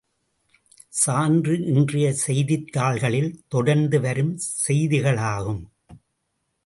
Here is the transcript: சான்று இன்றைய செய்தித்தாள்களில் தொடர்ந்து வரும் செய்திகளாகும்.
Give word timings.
சான்று 1.01 1.55
இன்றைய 1.65 2.13
செய்தித்தாள்களில் 2.13 3.45
தொடர்ந்து 3.47 4.01
வரும் 4.01 4.33
செய்திகளாகும். 4.67 5.63